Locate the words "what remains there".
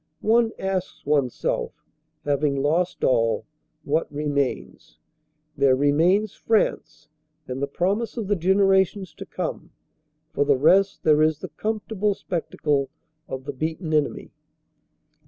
3.83-5.75